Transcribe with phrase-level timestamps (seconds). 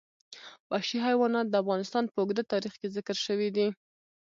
[0.69, 3.67] وحشي حیوانات د افغانستان په اوږده تاریخ کې ذکر شوي دي.